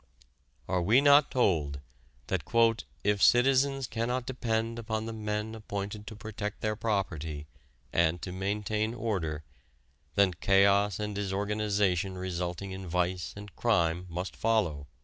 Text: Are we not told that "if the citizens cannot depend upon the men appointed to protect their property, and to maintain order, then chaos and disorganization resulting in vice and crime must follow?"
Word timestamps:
Are 0.67 0.81
we 0.81 0.99
not 0.99 1.29
told 1.29 1.79
that 2.25 2.41
"if 3.03 3.17
the 3.19 3.23
citizens 3.23 3.85
cannot 3.85 4.25
depend 4.25 4.79
upon 4.79 5.05
the 5.05 5.13
men 5.13 5.53
appointed 5.53 6.07
to 6.07 6.15
protect 6.15 6.61
their 6.61 6.75
property, 6.75 7.45
and 7.93 8.19
to 8.23 8.31
maintain 8.31 8.95
order, 8.95 9.43
then 10.15 10.33
chaos 10.33 10.99
and 10.99 11.13
disorganization 11.13 12.17
resulting 12.17 12.71
in 12.71 12.87
vice 12.87 13.31
and 13.37 13.55
crime 13.55 14.07
must 14.09 14.35
follow?" 14.35 14.87